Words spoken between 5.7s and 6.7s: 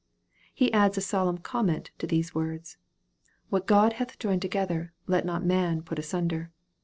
put asunder."